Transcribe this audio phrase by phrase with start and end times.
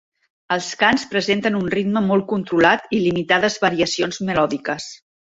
[0.53, 4.89] Els cants presenten un ritme molt controlat i limitades variacions melòdiques.